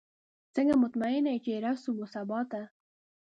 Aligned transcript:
څنګه 0.55 0.73
مطمئنه 0.83 1.29
یې 1.33 1.39
چې 1.45 1.53
رسو 1.65 1.89
به 1.97 2.05
سباته؟ 2.13 2.61